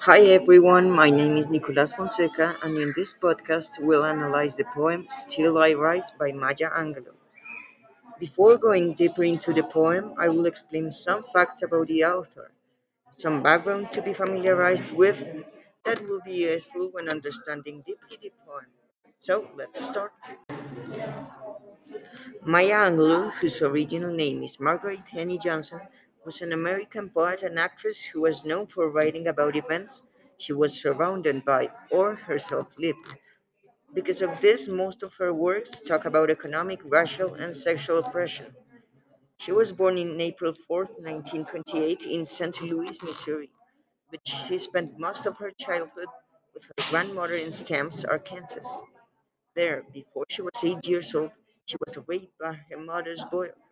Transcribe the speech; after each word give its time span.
Hi 0.00 0.20
everyone, 0.22 0.90
my 0.90 1.10
name 1.10 1.36
is 1.36 1.48
Nicolas 1.48 1.92
Fonseca, 1.92 2.56
and 2.62 2.76
in 2.76 2.92
this 2.96 3.14
podcast 3.14 3.78
we'll 3.78 4.04
analyze 4.04 4.56
the 4.56 4.64
poem 4.64 5.06
Still 5.08 5.58
I 5.58 5.74
Rise 5.74 6.10
by 6.18 6.32
Maya 6.32 6.70
Angelou. 6.76 7.14
Before 8.20 8.56
going 8.56 8.94
deeper 8.94 9.24
into 9.24 9.52
the 9.52 9.64
poem, 9.64 10.14
I 10.16 10.28
will 10.28 10.46
explain 10.46 10.92
some 10.92 11.24
facts 11.32 11.62
about 11.62 11.88
the 11.88 12.04
author, 12.04 12.52
some 13.12 13.42
background 13.42 13.92
to 13.92 14.02
be 14.02 14.12
familiarized 14.14 14.90
with 14.92 15.18
that 15.84 16.00
will 16.08 16.20
be 16.24 16.44
useful 16.44 16.88
when 16.92 17.08
understanding 17.08 17.82
deeply 17.86 18.18
the 18.22 18.32
poem. 18.46 18.66
So 19.18 19.50
let's 19.56 19.84
start. 19.84 20.12
Maya 22.44 22.80
Angelou, 22.90 23.30
whose 23.32 23.62
original 23.62 24.12
name 24.12 24.42
is 24.42 24.60
Margaret 24.60 25.00
Annie 25.14 25.38
Johnson, 25.38 25.80
was 26.24 26.42
an 26.42 26.52
American 26.52 27.10
poet 27.10 27.42
and 27.42 27.58
actress 27.58 28.02
who 28.02 28.22
was 28.22 28.44
known 28.44 28.66
for 28.66 28.90
writing 28.90 29.26
about 29.28 29.56
events 29.56 30.02
she 30.38 30.52
was 30.52 30.80
surrounded 30.80 31.44
by 31.44 31.70
or 31.90 32.14
herself 32.14 32.68
lived. 32.78 33.14
Because 33.94 34.22
of 34.22 34.40
this, 34.40 34.68
most 34.68 35.02
of 35.02 35.14
her 35.14 35.32
works 35.34 35.80
talk 35.82 36.06
about 36.06 36.30
economic, 36.30 36.80
racial, 36.84 37.34
and 37.34 37.56
sexual 37.56 37.98
oppression. 37.98 38.54
She 39.38 39.52
was 39.52 39.72
born 39.72 39.98
on 39.98 40.20
April 40.20 40.88
4, 40.98 41.44
1928, 41.44 42.04
in 42.04 42.24
St. 42.24 42.60
Louis, 42.62 43.02
Missouri, 43.02 43.50
but 44.10 44.20
she 44.26 44.58
spent 44.58 44.98
most 44.98 45.26
of 45.26 45.36
her 45.38 45.50
childhood 45.52 46.08
with 46.54 46.64
her 46.64 46.90
grandmother 46.90 47.36
in 47.36 47.52
Stamps, 47.52 48.04
Arkansas. 48.04 48.82
There, 49.54 49.84
before 49.92 50.24
she 50.28 50.42
was 50.42 50.64
eight 50.64 50.86
years 50.88 51.14
old, 51.14 51.32
she 51.66 51.76
was 51.86 51.98
raped 52.08 52.38
by 52.38 52.54
her 52.70 52.78
mother's 52.78 53.24
boyfriend. 53.30 53.69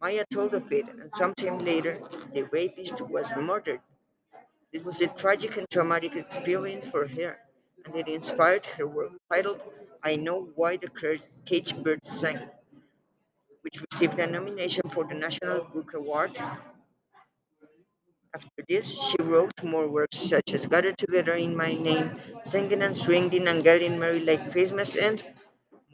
Maya 0.00 0.24
told 0.32 0.52
of 0.54 0.72
it, 0.72 0.88
and 0.88 1.14
sometime 1.14 1.58
later, 1.58 2.00
the 2.34 2.42
rapist 2.42 3.00
was 3.02 3.30
murdered. 3.36 3.80
This 4.72 4.84
was 4.84 5.00
a 5.00 5.08
tragic 5.08 5.56
and 5.56 5.68
traumatic 5.70 6.16
experience 6.16 6.86
for 6.86 7.06
her, 7.08 7.38
and 7.86 7.96
it 7.96 8.08
inspired 8.08 8.66
her 8.66 8.86
work 8.86 9.12
titled 9.30 9.62
I 10.02 10.16
Know 10.16 10.44
Why 10.56 10.76
the 10.78 10.88
Caged 11.46 11.84
Bird 11.84 12.06
Sang, 12.06 12.50
which 13.62 13.80
received 13.90 14.18
a 14.18 14.26
nomination 14.26 14.88
for 14.90 15.04
the 15.04 15.14
National 15.14 15.64
Book 15.64 15.94
Award. 15.94 16.36
After 18.34 18.64
this, 18.66 18.90
she 18.98 19.22
wrote 19.22 19.52
more 19.62 19.86
works 19.86 20.18
such 20.18 20.52
as 20.52 20.66
Gather 20.66 20.92
Together 20.92 21.34
in 21.34 21.54
My 21.54 21.74
Name, 21.74 22.18
Singing 22.44 22.82
and 22.82 22.96
Swinging 22.96 23.46
and 23.46 23.62
Getting 23.62 24.00
Merry 24.00 24.18
Like 24.18 24.50
Christmas, 24.50 24.96
and 24.96 25.22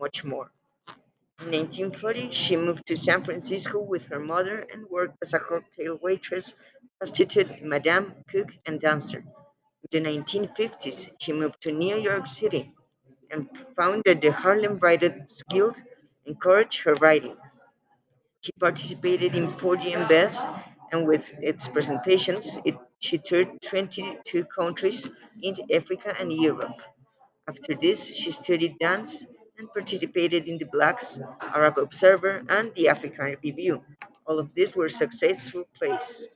much 0.01 0.25
more. 0.25 0.51
In 1.41 1.51
1940, 1.51 2.31
she 2.31 2.57
moved 2.57 2.87
to 2.87 2.97
San 2.97 3.23
Francisco 3.23 3.79
with 3.79 4.07
her 4.07 4.19
mother 4.19 4.67
and 4.73 4.89
worked 4.89 5.19
as 5.21 5.35
a 5.35 5.39
cocktail 5.39 5.99
waitress, 6.03 6.55
prostitute, 6.99 7.63
madame, 7.63 8.15
cook, 8.29 8.49
and 8.65 8.81
dancer. 8.81 9.19
In 9.19 9.89
the 9.91 10.01
1950s, 10.01 11.11
she 11.21 11.33
moved 11.35 11.61
to 11.61 11.73
New 11.73 11.97
York 11.99 12.27
City 12.27 12.73
and 13.31 13.49
founded 13.77 14.23
the 14.23 14.33
Harlem 14.33 14.79
Writers 14.79 15.43
Guild, 15.51 15.77
encouraged 16.25 16.81
her 16.85 16.95
writing. 16.95 17.37
She 18.41 18.51
participated 18.59 19.35
in 19.35 19.53
Porgy 19.53 19.93
and 19.93 20.09
Bess, 20.09 20.43
and 20.91 21.07
with 21.07 21.35
its 21.43 21.69
presentations, 21.69 22.59
it, 22.65 22.75
she 22.99 23.19
toured 23.19 23.61
22 23.61 24.47
countries 24.47 25.07
in 25.43 25.55
Africa 25.71 26.15
and 26.19 26.33
Europe. 26.33 26.79
After 27.47 27.75
this, 27.75 28.07
she 28.07 28.31
studied 28.31 28.79
dance 28.79 29.27
and 29.59 29.73
participated 29.73 30.49
in 30.49 30.59
the 30.59 30.67
Blacks, 30.67 31.19
Arab 31.41 31.79
Observer, 31.79 32.45
and 32.49 32.73
the 32.75 32.89
African 32.89 33.37
Review. 33.43 33.83
All 34.27 34.39
of 34.39 34.55
these 34.55 34.75
were 34.77 34.89
successful 34.89 35.67
plays. 35.79 36.27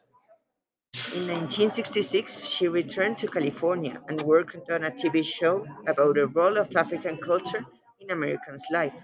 In 1.14 1.26
1966, 1.28 2.46
she 2.46 2.68
returned 2.68 3.18
to 3.18 3.26
California 3.28 4.00
and 4.08 4.22
worked 4.22 4.70
on 4.70 4.84
a 4.84 4.90
TV 4.90 5.24
show 5.24 5.66
about 5.86 6.14
the 6.14 6.26
role 6.28 6.56
of 6.56 6.74
African 6.76 7.18
culture 7.18 7.64
in 8.00 8.10
Americans' 8.10 8.64
life. 8.70 8.94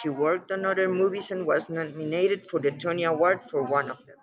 She 0.00 0.08
worked 0.08 0.50
on 0.50 0.64
other 0.64 0.88
movies 0.88 1.30
and 1.30 1.46
was 1.46 1.68
nominated 1.68 2.48
for 2.50 2.60
the 2.60 2.72
Tony 2.72 3.04
Award 3.04 3.40
for 3.50 3.62
one 3.62 3.90
of 3.90 3.98
them. 4.06 4.16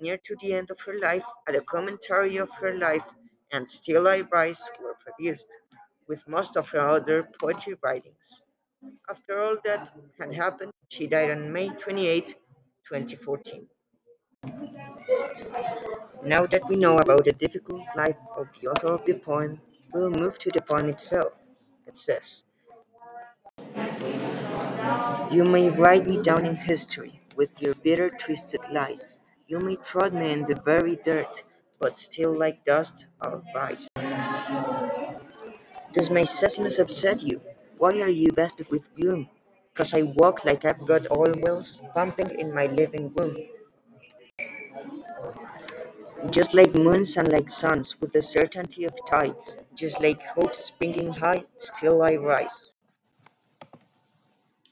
Near 0.00 0.18
to 0.18 0.36
the 0.40 0.52
end 0.54 0.70
of 0.70 0.80
her 0.82 0.98
life, 0.98 1.24
a 1.48 1.52
documentary 1.52 2.36
of 2.36 2.50
her 2.60 2.76
life 2.76 3.04
and 3.52 3.68
Still 3.68 4.08
I 4.08 4.20
Rise 4.20 4.62
were 4.80 4.94
produced, 4.94 5.46
with 6.06 6.26
most 6.28 6.56
of 6.56 6.68
her 6.70 6.80
other 6.80 7.28
poetry 7.40 7.76
writings. 7.82 8.42
After 9.08 9.40
all 9.42 9.56
that 9.64 9.92
had 10.18 10.34
happened, 10.34 10.72
she 10.88 11.06
died 11.06 11.30
on 11.30 11.52
May 11.52 11.68
28, 11.70 12.34
2014. 12.86 13.68
Now 16.24 16.46
that 16.46 16.66
we 16.68 16.76
know 16.76 16.98
about 16.98 17.24
the 17.24 17.32
difficult 17.32 17.82
life 17.96 18.16
of 18.36 18.48
the 18.60 18.68
author 18.68 18.88
of 18.94 19.04
the 19.04 19.14
poem, 19.14 19.60
we'll 19.92 20.10
move 20.10 20.38
to 20.38 20.50
the 20.50 20.62
poem 20.62 20.88
itself. 20.88 21.32
It 21.86 21.96
says, 21.96 22.44
You 25.30 25.44
may 25.44 25.70
write 25.70 26.06
me 26.06 26.22
down 26.22 26.46
in 26.46 26.56
history 26.56 27.20
with 27.36 27.60
your 27.60 27.74
bitter, 27.76 28.10
twisted 28.10 28.60
lies. 28.70 29.18
You 29.48 29.58
may 29.58 29.76
trod 29.76 30.14
me 30.14 30.32
in 30.32 30.44
the 30.44 30.54
very 30.64 30.96
dirt, 30.96 31.42
but 31.78 31.98
still 31.98 32.32
like 32.32 32.64
dust 32.64 33.06
I'll 33.20 33.42
rise. 33.54 33.88
Does 35.94 36.10
my 36.10 36.22
sassiness 36.22 36.78
upset 36.78 37.22
you? 37.22 37.40
Why 37.78 37.92
are 38.00 38.08
you 38.08 38.30
vested 38.32 38.68
with 38.70 38.94
gloom? 38.96 39.30
Cause 39.74 39.94
I 39.94 40.02
walk 40.02 40.44
like 40.44 40.64
I've 40.66 40.86
got 40.86 41.10
oil 41.10 41.32
wells 41.38 41.80
pumping 41.94 42.38
in 42.38 42.52
my 42.52 42.66
living 42.66 43.14
room. 43.14 43.36
Just 46.30 46.52
like 46.52 46.74
moons 46.74 47.16
and 47.16 47.30
like 47.30 47.48
suns, 47.48 48.00
with 48.00 48.12
the 48.12 48.22
certainty 48.22 48.84
of 48.84 48.92
tides, 49.08 49.56
just 49.74 50.00
like 50.00 50.20
hopes 50.22 50.64
springing 50.64 51.12
high, 51.12 51.44
still 51.58 52.02
I 52.02 52.16
rise. 52.16 52.74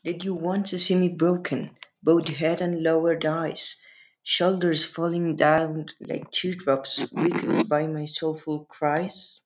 Did 0.05 0.25
you 0.25 0.35
want 0.35 0.67
to 0.67 0.79
see 0.79 0.97
me 0.97 1.09
broken, 1.09 1.77
bowed 2.03 2.29
head 2.29 2.61
and 2.61 2.83
lowered 2.83 3.25
eyes, 3.25 3.81
shoulders 4.25 4.85
falling 4.85 5.37
down 5.37 5.87
like 6.01 6.31
teardrops, 6.33 7.13
weakened 7.13 7.69
by 7.69 7.87
my 7.87 8.07
soulful 8.07 8.65
cries? 8.65 9.43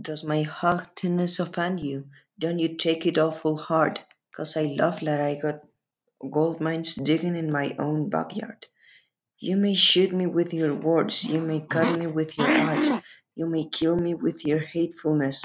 Does 0.00 0.24
my 0.24 0.42
heartiness 0.42 1.38
offend 1.38 1.80
you? 1.80 2.08
Don't 2.38 2.58
you 2.58 2.76
take 2.76 3.04
it 3.04 3.18
awful 3.18 3.58
hard, 3.58 4.00
'cause 4.34 4.56
I 4.56 4.62
love 4.62 5.00
that 5.00 5.20
I 5.20 5.34
got 5.34 5.60
gold 6.30 6.60
mines 6.60 6.94
digging 6.94 7.36
in 7.36 7.52
my 7.52 7.76
own 7.78 8.08
backyard. 8.08 8.66
You 9.38 9.56
may 9.56 9.74
shoot 9.74 10.12
me 10.12 10.26
with 10.26 10.54
your 10.54 10.74
words, 10.74 11.24
you 11.24 11.42
may 11.42 11.60
cut 11.60 11.98
me 11.98 12.06
with 12.06 12.38
your 12.38 12.48
eyes, 12.48 12.90
you 13.34 13.46
may 13.46 13.68
kill 13.68 13.96
me 13.96 14.14
with 14.14 14.46
your 14.46 14.60
hatefulness, 14.60 15.44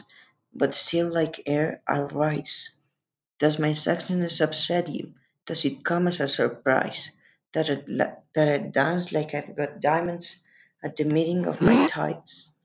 but 0.53 0.73
still, 0.73 1.11
like 1.11 1.41
air, 1.45 1.81
I'll 1.87 2.07
rise. 2.09 2.79
Does 3.39 3.59
my 3.59 3.71
sexiness 3.71 4.39
upset 4.39 4.87
you? 4.87 5.13
Does 5.45 5.65
it 5.65 5.83
come 5.83 6.07
as 6.07 6.21
a 6.21 6.27
surprise 6.27 7.19
that 7.53 7.69
I, 7.69 7.83
that 8.33 8.49
I 8.49 8.57
dance 8.59 9.11
like 9.11 9.35
I've 9.35 9.55
got 9.55 9.81
diamonds 9.81 10.45
at 10.83 10.95
the 10.95 11.05
meeting 11.05 11.45
of 11.45 11.61
my 11.61 11.85
tides? 11.87 12.56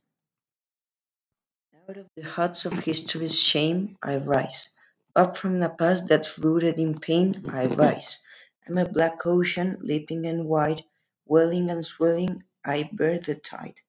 Out 1.88 1.96
of 1.96 2.06
the 2.14 2.22
huts 2.22 2.64
of 2.64 2.74
history's 2.74 3.42
shame, 3.42 3.98
I 4.00 4.16
rise. 4.18 4.76
Up 5.16 5.36
from 5.36 5.58
the 5.58 5.68
past 5.68 6.06
that's 6.06 6.38
rooted 6.38 6.78
in 6.78 7.00
pain, 7.00 7.44
I 7.48 7.66
rise. 7.66 8.24
I'm 8.68 8.78
a 8.78 8.88
black 8.88 9.26
ocean, 9.26 9.78
leaping 9.80 10.24
and 10.26 10.46
wide, 10.46 10.84
welling 11.26 11.70
and 11.70 11.84
swelling, 11.84 12.44
I 12.64 12.88
bear 12.92 13.18
the 13.18 13.34
tide. 13.34 13.80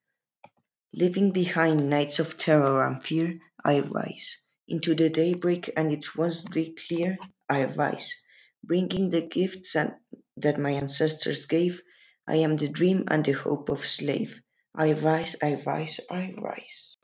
Leaving 0.91 1.31
behind 1.31 1.87
nights 1.87 2.17
of 2.17 2.35
terror 2.35 2.83
and 2.83 3.03
fear, 3.03 3.39
I 3.63 3.81
rise. 3.81 4.43
Into 4.67 4.95
the 4.95 5.11
daybreak 5.11 5.69
and 5.77 5.91
its 5.91 6.15
once 6.15 6.45
clear, 6.45 7.19
I 7.47 7.65
rise. 7.65 8.25
Bringing 8.63 9.11
the 9.11 9.21
gifts 9.21 9.75
and, 9.75 9.93
that 10.37 10.57
my 10.57 10.71
ancestors 10.71 11.45
gave, 11.45 11.79
I 12.27 12.37
am 12.37 12.57
the 12.57 12.69
dream 12.69 13.03
and 13.09 13.23
the 13.23 13.33
hope 13.33 13.69
of 13.69 13.85
slave. 13.85 14.41
I 14.73 14.93
rise, 14.93 15.35
I 15.43 15.61
rise, 15.63 15.99
I 16.09 16.33
rise. 16.39 16.97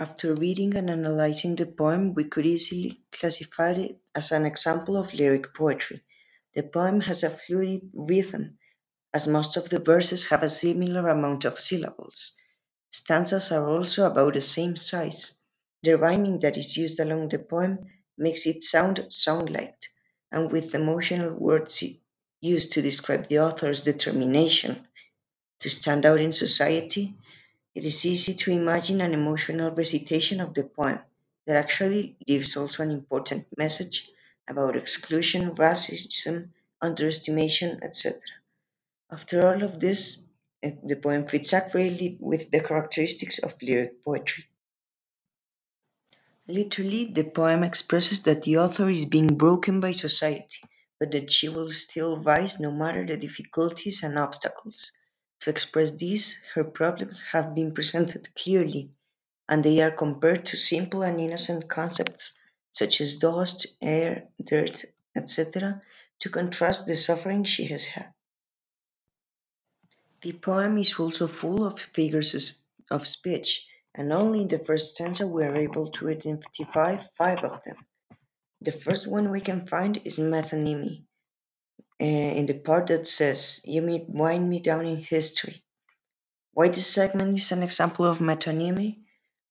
After 0.00 0.34
reading 0.34 0.74
and 0.76 0.88
analyzing 0.88 1.54
the 1.54 1.66
poem, 1.66 2.14
we 2.14 2.24
could 2.24 2.46
easily 2.46 3.02
classify 3.12 3.72
it 3.72 4.00
as 4.14 4.32
an 4.32 4.46
example 4.46 4.96
of 4.96 5.12
lyric 5.12 5.54
poetry. 5.54 6.02
The 6.54 6.62
poem 6.62 7.00
has 7.00 7.22
a 7.22 7.30
fluid 7.30 7.90
rhythm, 7.92 8.58
as 9.12 9.28
most 9.28 9.56
of 9.56 9.68
the 9.68 9.78
verses 9.78 10.26
have 10.26 10.42
a 10.42 10.48
similar 10.48 11.08
amount 11.08 11.44
of 11.44 11.58
syllables. 11.58 12.34
Stanzas 12.90 13.52
are 13.52 13.68
also 13.68 14.06
about 14.06 14.34
the 14.34 14.40
same 14.40 14.76
size. 14.76 15.36
The 15.82 15.98
rhyming 15.98 16.38
that 16.40 16.56
is 16.56 16.76
used 16.76 16.98
along 16.98 17.28
the 17.28 17.38
poem 17.38 17.80
makes 18.16 18.46
it 18.46 18.62
sound 18.62 19.06
song-like, 19.10 19.82
and 20.30 20.50
with 20.50 20.74
emotional 20.74 21.34
words 21.34 21.84
used 22.40 22.72
to 22.72 22.82
describe 22.82 23.28
the 23.28 23.40
author's 23.40 23.82
determination 23.82 24.86
to 25.60 25.70
stand 25.70 26.06
out 26.06 26.20
in 26.20 26.32
society, 26.32 27.14
it 27.74 27.84
is 27.84 28.04
easy 28.04 28.34
to 28.34 28.52
imagine 28.52 29.00
an 29.00 29.14
emotional 29.14 29.70
recitation 29.74 30.40
of 30.40 30.54
the 30.54 30.64
poem 30.64 31.00
that 31.46 31.56
actually 31.56 32.16
gives 32.26 32.56
also 32.56 32.82
an 32.82 32.90
important 32.90 33.46
message 33.56 34.10
about 34.48 34.76
exclusion, 34.76 35.54
racism, 35.56 36.50
underestimation, 36.80 37.78
etc. 37.82 38.20
After 39.10 39.46
all 39.46 39.62
of 39.62 39.80
this, 39.80 40.28
the 40.62 40.96
poem 40.96 41.26
fits 41.26 41.52
accurately 41.52 42.16
with 42.20 42.50
the 42.50 42.60
characteristics 42.60 43.38
of 43.38 43.60
lyric 43.62 44.04
poetry. 44.04 44.46
Literally, 46.48 47.06
the 47.06 47.24
poem 47.24 47.62
expresses 47.62 48.22
that 48.24 48.42
the 48.42 48.58
author 48.58 48.88
is 48.90 49.04
being 49.06 49.36
broken 49.36 49.80
by 49.80 49.92
society, 49.92 50.60
but 50.98 51.10
that 51.12 51.30
she 51.30 51.48
will 51.48 51.72
still 51.72 52.16
rise 52.18 52.60
no 52.60 52.70
matter 52.70 53.06
the 53.06 53.16
difficulties 53.16 54.02
and 54.02 54.18
obstacles. 54.18 54.92
To 55.42 55.50
express 55.50 55.90
this, 55.90 56.40
her 56.54 56.62
problems 56.62 57.20
have 57.32 57.52
been 57.52 57.74
presented 57.74 58.32
clearly, 58.36 58.92
and 59.48 59.64
they 59.64 59.80
are 59.80 59.90
compared 59.90 60.44
to 60.46 60.56
simple 60.56 61.02
and 61.02 61.18
innocent 61.18 61.68
concepts 61.68 62.38
such 62.70 63.00
as 63.00 63.16
dust, 63.16 63.66
air, 63.82 64.28
dirt, 64.40 64.84
etc., 65.16 65.82
to 66.20 66.30
contrast 66.30 66.86
the 66.86 66.94
suffering 66.94 67.42
she 67.42 67.64
has 67.64 67.86
had. 67.86 68.14
The 70.20 70.34
poem 70.34 70.78
is 70.78 70.94
also 70.94 71.26
full 71.26 71.66
of 71.66 71.80
figures 71.80 72.62
of 72.88 73.08
speech, 73.08 73.66
and 73.96 74.12
only 74.12 74.42
in 74.42 74.48
the 74.48 74.60
first 74.60 74.94
stanza 74.94 75.26
we 75.26 75.42
are 75.42 75.56
able 75.56 75.90
to 75.90 76.08
identify 76.08 76.98
five 77.18 77.42
of 77.42 77.64
them. 77.64 77.84
The 78.60 78.70
first 78.70 79.08
one 79.08 79.32
we 79.32 79.40
can 79.40 79.66
find 79.66 80.00
is 80.04 80.20
metonymy, 80.20 81.02
Eh, 82.02 82.32
in 82.38 82.46
the 82.46 82.54
part 82.54 82.88
that 82.88 83.06
says, 83.06 83.62
You 83.64 83.80
may 83.80 84.04
wind 84.08 84.50
me 84.50 84.58
down 84.58 84.86
in 84.86 84.96
history. 84.96 85.62
Why 86.52 86.66
this 86.66 86.88
segment 86.88 87.38
is 87.38 87.52
an 87.52 87.62
example 87.62 88.06
of 88.06 88.18
metonymy? 88.18 88.98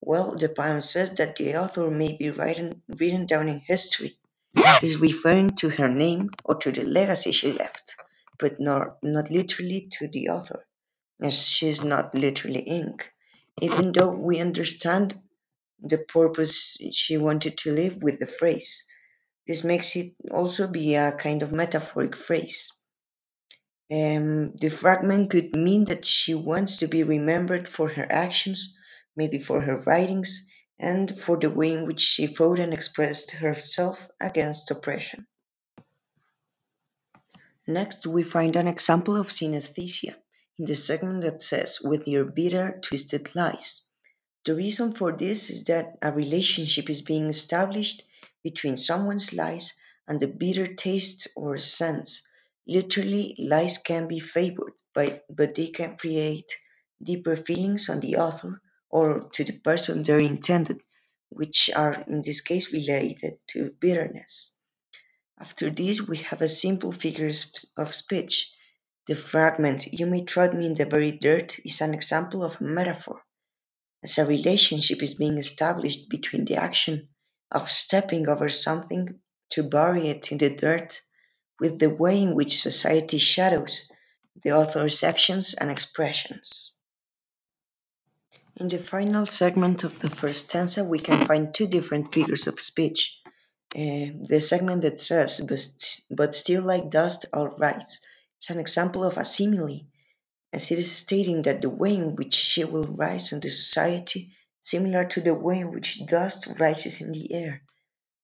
Well, 0.01 0.35
the 0.35 0.49
poem 0.49 0.81
says 0.81 1.11
that 1.11 1.37
the 1.37 1.55
author 1.55 1.89
may 1.89 2.17
be 2.17 2.29
written, 2.29 2.81
written 2.89 3.25
down 3.25 3.47
in 3.47 3.59
history. 3.59 4.17
This 4.53 4.83
is 4.83 4.97
referring 4.97 5.51
to 5.61 5.69
her 5.69 5.87
name 5.87 6.29
or 6.43 6.55
to 6.55 6.73
the 6.73 6.83
legacy 6.83 7.31
she 7.31 7.53
left, 7.53 7.95
but 8.37 8.59
not, 8.59 9.01
not 9.01 9.31
literally 9.31 9.87
to 9.93 10.09
the 10.09 10.27
author 10.27 10.65
as 11.21 11.47
she's 11.47 11.85
not 11.85 12.13
literally 12.13 12.59
ink, 12.59 13.13
even 13.61 13.93
though 13.93 14.11
we 14.11 14.41
understand 14.41 15.15
the 15.79 15.99
purpose 15.99 16.77
she 16.91 17.15
wanted 17.17 17.57
to 17.59 17.71
leave 17.71 18.03
with 18.03 18.19
the 18.19 18.27
phrase. 18.27 18.90
This 19.47 19.63
makes 19.63 19.95
it 19.95 20.13
also 20.29 20.67
be 20.67 20.95
a 20.95 21.11
kind 21.13 21.41
of 21.41 21.51
metaphoric 21.51 22.15
phrase. 22.15 22.71
Um, 23.91 24.53
the 24.55 24.69
fragment 24.69 25.31
could 25.31 25.55
mean 25.55 25.85
that 25.85 26.05
she 26.05 26.33
wants 26.33 26.77
to 26.77 26.87
be 26.87 27.03
remembered 27.03 27.67
for 27.67 27.89
her 27.89 28.07
actions, 28.09 28.77
maybe 29.15 29.39
for 29.39 29.59
her 29.61 29.77
writings, 29.79 30.47
and 30.79 31.19
for 31.19 31.37
the 31.37 31.49
way 31.49 31.73
in 31.73 31.85
which 31.85 31.99
she 31.99 32.27
fought 32.27 32.59
and 32.59 32.73
expressed 32.73 33.31
herself 33.31 34.07
against 34.19 34.71
oppression. 34.71 35.27
Next, 37.67 38.07
we 38.07 38.23
find 38.23 38.55
an 38.55 38.67
example 38.67 39.17
of 39.17 39.27
synesthesia 39.27 40.15
in 40.57 40.65
the 40.65 40.75
segment 40.75 41.21
that 41.21 41.41
says, 41.41 41.79
with 41.83 42.07
your 42.07 42.25
bitter, 42.25 42.79
twisted 42.81 43.35
lies. 43.35 43.87
The 44.45 44.55
reason 44.55 44.93
for 44.93 45.11
this 45.11 45.49
is 45.49 45.65
that 45.65 45.97
a 46.01 46.11
relationship 46.11 46.89
is 46.89 47.01
being 47.01 47.25
established 47.25 48.03
between 48.43 48.77
someone's 48.77 49.33
lies 49.33 49.73
and 50.07 50.19
the 50.19 50.27
bitter 50.27 50.67
taste 50.73 51.27
or 51.35 51.57
sense. 51.57 52.27
Literally, 52.67 53.35
lies 53.39 53.77
can 53.77 54.07
be 54.07 54.19
favored, 54.19 54.73
but, 54.93 55.25
but 55.29 55.55
they 55.55 55.67
can 55.67 55.97
create 55.97 56.51
deeper 57.03 57.35
feelings 57.35 57.89
on 57.89 57.99
the 57.99 58.17
author 58.17 58.61
or 58.89 59.29
to 59.33 59.43
the 59.43 59.57
person 59.59 60.03
they're 60.03 60.19
intended, 60.19 60.81
which 61.29 61.69
are 61.75 62.03
in 62.07 62.21
this 62.21 62.41
case 62.41 62.73
related 62.73 63.33
to 63.47 63.71
bitterness. 63.79 64.57
After 65.39 65.69
this, 65.69 66.07
we 66.07 66.17
have 66.17 66.41
a 66.41 66.47
simple 66.47 66.91
figure 66.91 67.31
of 67.77 67.93
speech. 67.93 68.53
The 69.07 69.15
fragment, 69.15 69.87
you 69.91 70.05
may 70.05 70.23
trod 70.23 70.53
me 70.53 70.67
in 70.67 70.75
the 70.75 70.85
very 70.85 71.13
dirt, 71.13 71.57
is 71.65 71.81
an 71.81 71.93
example 71.93 72.43
of 72.43 72.61
a 72.61 72.63
metaphor, 72.63 73.21
as 74.03 74.17
a 74.17 74.25
relationship 74.25 75.01
is 75.01 75.15
being 75.15 75.37
established 75.37 76.09
between 76.09 76.45
the 76.45 76.57
action 76.57 77.09
of 77.51 77.69
stepping 77.69 78.27
over 78.29 78.49
something 78.49 79.19
to 79.49 79.63
bury 79.63 80.07
it 80.09 80.31
in 80.31 80.37
the 80.37 80.49
dirt 80.49 81.01
with 81.59 81.79
the 81.79 81.89
way 81.89 82.21
in 82.21 82.35
which 82.35 82.61
society 82.61 83.17
shadows 83.17 83.91
the 84.43 84.51
author's 84.51 85.03
actions 85.03 85.53
and 85.53 85.69
expressions. 85.69 86.77
In 88.55 88.67
the 88.67 88.79
final 88.79 89.25
segment 89.25 89.83
of 89.83 89.99
the 89.99 90.09
first 90.09 90.49
stanza, 90.49 90.83
we 90.83 90.99
can 90.99 91.25
find 91.25 91.53
two 91.53 91.67
different 91.67 92.13
figures 92.13 92.47
of 92.47 92.59
speech. 92.59 93.19
Uh, 93.75 94.11
the 94.27 94.39
segment 94.41 94.81
that 94.81 94.99
says, 94.99 95.41
but, 95.41 95.61
but 96.15 96.35
still 96.35 96.63
like 96.63 96.89
dust 96.89 97.25
all 97.33 97.49
rise, 97.57 98.05
is 98.41 98.49
an 98.49 98.59
example 98.59 99.03
of 99.03 99.17
a 99.17 99.23
simile, 99.23 99.81
as 100.51 100.71
it 100.71 100.79
is 100.79 100.91
stating 100.91 101.41
that 101.43 101.61
the 101.61 101.69
way 101.69 101.95
in 101.95 102.15
which 102.15 102.33
she 102.33 102.63
will 102.63 102.85
rise 102.85 103.31
in 103.31 103.39
the 103.39 103.49
society 103.49 104.33
similar 104.61 105.05
to 105.05 105.21
the 105.21 105.33
way 105.33 105.59
in 105.59 105.71
which 105.71 106.05
dust 106.05 106.47
rises 106.59 107.01
in 107.01 107.11
the 107.11 107.33
air. 107.33 107.63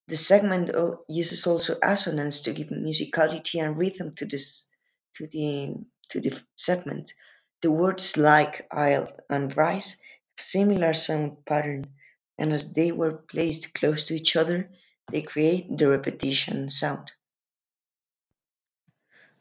The 0.08 0.18
segment 0.18 0.72
uses 1.10 1.46
also 1.48 1.78
assonance 1.84 2.42
to 2.42 2.54
give 2.54 2.70
musicality 2.70 3.62
and 3.62 3.78
rhythm 3.78 4.16
to 4.16 4.26
this 4.26 4.68
to 5.16 5.28
the 5.28 5.76
to 6.10 6.22
the 6.22 6.42
segment. 6.56 7.14
The 7.62 7.72
words 7.72 8.18
like 8.18 8.68
I'll 8.72 9.12
and 9.30 9.56
rise 9.58 9.92
have 9.92 10.40
similar 10.40 10.94
sound 10.94 11.46
pattern, 11.46 11.94
and 12.38 12.54
as 12.54 12.74
they 12.74 12.92
were 12.94 13.18
placed 13.18 13.74
close 13.74 14.06
to 14.06 14.16
each 14.16 14.36
other, 14.36 14.70
they 15.12 15.24
create 15.24 15.78
the 15.78 15.90
repetition 15.90 16.70
sound. 16.70 17.12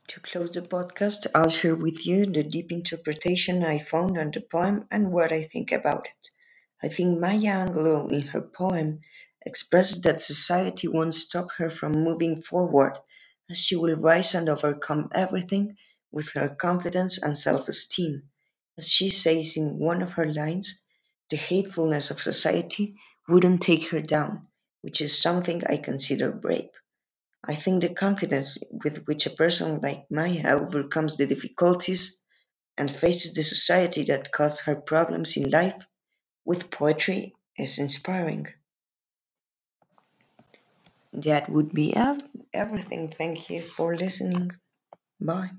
To 0.08 0.20
close 0.20 0.52
the 0.52 0.62
podcast, 0.62 1.26
I'll 1.34 1.50
share 1.50 1.76
with 1.76 2.06
you 2.06 2.26
the 2.26 2.42
deep 2.42 2.72
interpretation 2.72 3.62
I 3.64 3.78
found 3.78 4.18
on 4.18 4.30
the 4.30 4.40
poem 4.40 4.88
and 4.90 5.12
what 5.12 5.32
I 5.32 5.44
think 5.44 5.72
about 5.72 6.06
it. 6.06 6.30
I 6.82 6.88
think 6.88 7.18
Maya 7.18 7.66
Angelou, 7.66 8.12
in 8.12 8.20
her 8.28 8.42
poem, 8.42 9.00
expresses 9.46 10.02
that 10.02 10.20
society 10.20 10.88
won't 10.88 11.14
stop 11.14 11.50
her 11.52 11.70
from 11.70 12.04
moving 12.04 12.42
forward, 12.42 12.98
as 13.50 13.58
she 13.64 13.76
will 13.76 13.96
rise 13.96 14.34
and 14.34 14.46
overcome 14.48 15.08
everything 15.14 15.78
with 16.12 16.28
her 16.32 16.50
confidence 16.50 17.16
and 17.22 17.36
self 17.38 17.70
esteem. 17.70 18.28
As 18.76 18.90
she 18.90 19.08
says 19.08 19.56
in 19.56 19.78
one 19.78 20.02
of 20.02 20.12
her 20.12 20.26
lines, 20.30 20.82
the 21.30 21.36
hatefulness 21.38 22.10
of 22.10 22.20
society 22.20 22.96
wouldn't 23.26 23.62
take 23.62 23.88
her 23.88 24.02
down, 24.02 24.46
which 24.82 25.00
is 25.00 25.18
something 25.18 25.62
I 25.66 25.78
consider 25.78 26.30
brave. 26.30 26.68
I 27.42 27.54
think 27.54 27.80
the 27.80 27.94
confidence 27.94 28.58
with 28.70 29.06
which 29.06 29.24
a 29.24 29.30
person 29.30 29.80
like 29.80 30.10
Maya 30.10 30.58
overcomes 30.60 31.16
the 31.16 31.26
difficulties 31.26 32.20
and 32.76 32.90
faces 32.90 33.32
the 33.32 33.42
society 33.42 34.02
that 34.04 34.30
caused 34.30 34.60
her 34.64 34.76
problems 34.76 35.38
in 35.38 35.50
life 35.50 35.86
with 36.46 36.70
poetry 36.70 37.34
is 37.58 37.78
inspiring. 37.78 38.48
That 41.14 41.48
would 41.48 41.72
be 41.74 41.96
everything. 42.54 43.08
Thank 43.08 43.50
you 43.50 43.60
for 43.62 43.96
listening. 43.96 44.52
Bye. 45.20 45.50